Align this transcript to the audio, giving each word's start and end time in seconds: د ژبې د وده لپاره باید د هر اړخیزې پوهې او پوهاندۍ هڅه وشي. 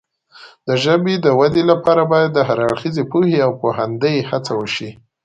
د 0.67 0.69
ژبې 0.83 1.15
د 1.25 1.27
وده 1.39 1.61
لپاره 1.71 2.01
باید 2.11 2.31
د 2.33 2.39
هر 2.47 2.57
اړخیزې 2.67 3.03
پوهې 3.11 3.37
او 3.45 3.51
پوهاندۍ 3.61 4.17
هڅه 4.29 4.53
وشي. 4.59 4.89